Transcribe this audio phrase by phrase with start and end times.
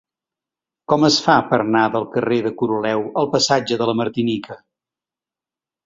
[0.93, 4.63] Com es fa per anar del carrer de Coroleu al passatge de la Martinica?